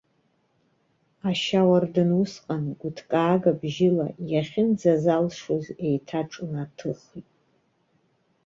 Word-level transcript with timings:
Ашьауардын 1.29 2.09
усҟан, 2.21 2.65
гәыҭкаага 2.79 3.51
бжьыла, 3.59 4.07
иахьынӡазалшоз 4.31 5.65
еиҭаҿнаҭыхит. 5.87 7.29